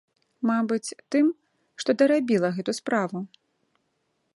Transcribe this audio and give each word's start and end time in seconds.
Мабыць, 0.49 0.95
тым, 1.15 1.27
што 1.83 1.89
дарабіла 2.03 2.47
гэту 2.59 2.71
справу. 2.79 3.17